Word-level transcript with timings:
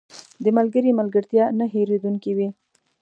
•د 0.43 0.45
ملګري 0.57 0.91
ملګرتیا 0.99 1.45
نه 1.59 1.65
هېریدونکې 1.73 2.31
وي. 2.37 2.49